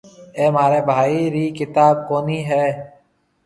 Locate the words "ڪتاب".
1.57-1.95